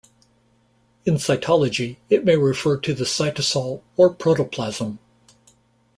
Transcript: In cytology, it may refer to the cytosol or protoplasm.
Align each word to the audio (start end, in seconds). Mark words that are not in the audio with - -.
In 1.05 1.17
cytology, 1.17 1.97
it 2.09 2.25
may 2.25 2.35
refer 2.35 2.75
to 2.75 2.91
the 2.95 3.03
cytosol 3.03 3.83
or 3.95 4.11
protoplasm. 4.11 4.97